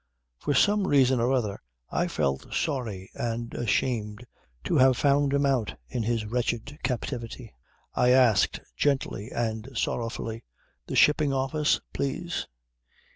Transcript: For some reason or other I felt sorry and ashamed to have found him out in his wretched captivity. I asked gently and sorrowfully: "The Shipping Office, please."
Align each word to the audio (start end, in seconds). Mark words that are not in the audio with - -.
For 0.39 0.55
some 0.55 0.87
reason 0.87 1.19
or 1.19 1.31
other 1.31 1.61
I 1.91 2.07
felt 2.07 2.51
sorry 2.55 3.11
and 3.13 3.53
ashamed 3.53 4.25
to 4.63 4.77
have 4.79 4.97
found 4.97 5.31
him 5.31 5.45
out 5.45 5.77
in 5.89 6.01
his 6.01 6.25
wretched 6.25 6.79
captivity. 6.81 7.53
I 7.93 8.09
asked 8.09 8.59
gently 8.75 9.29
and 9.29 9.69
sorrowfully: 9.75 10.43
"The 10.87 10.95
Shipping 10.95 11.33
Office, 11.33 11.81
please." 11.93 12.47